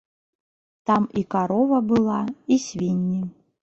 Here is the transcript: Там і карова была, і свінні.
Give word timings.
Там 0.89 1.03
і 1.21 1.23
карова 1.35 1.77
была, 1.93 2.17
і 2.57 2.59
свінні. 2.67 3.23